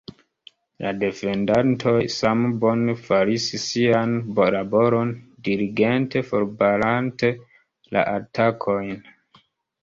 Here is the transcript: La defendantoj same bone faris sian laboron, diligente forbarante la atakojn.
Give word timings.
La 0.83 0.91
defendantoj 1.01 1.99
same 2.13 2.49
bone 2.63 2.95
faris 3.09 3.45
sian 3.65 4.15
laboron, 4.55 5.11
diligente 5.49 6.25
forbarante 6.31 7.31
la 7.99 8.07
atakojn. 8.17 8.91